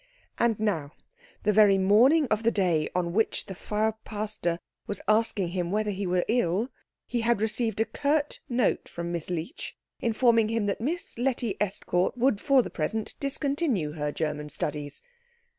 [0.39, 0.93] And now,
[1.43, 5.91] the very morning of the day on which the Frau Pastor was asking him whether
[5.91, 6.69] he were ill,
[7.05, 12.17] he had received a curt note from Miss Leech, informing him that Miss Letty Estcourt
[12.17, 15.03] would for the present discontinue her German studies.